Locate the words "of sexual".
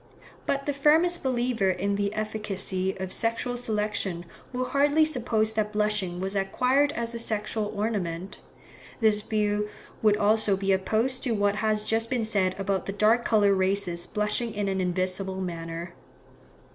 2.99-3.55